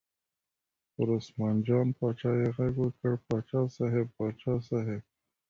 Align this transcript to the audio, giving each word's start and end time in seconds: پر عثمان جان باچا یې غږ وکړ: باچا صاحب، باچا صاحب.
پر 0.95 1.07
عثمان 1.17 1.55
جان 1.67 1.87
باچا 1.99 2.31
یې 2.41 2.47
غږ 2.57 2.73
وکړ: 2.83 3.13
باچا 3.27 3.61
صاحب، 3.77 4.07
باچا 4.17 4.53
صاحب. 4.69 5.01